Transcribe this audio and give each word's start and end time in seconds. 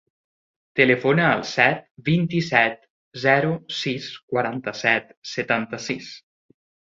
Telefona 0.77 1.25
al 1.33 1.43
set, 1.49 1.83
vint-i-set, 2.07 2.79
zero, 3.27 3.51
sis, 3.81 4.09
quaranta-set, 4.33 5.15
setanta-sis. 5.35 6.11